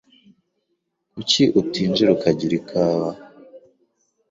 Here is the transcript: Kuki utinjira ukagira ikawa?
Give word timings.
Kuki 1.11 1.41
utinjira 1.61 2.09
ukagira 2.15 2.53
ikawa? 2.59 3.11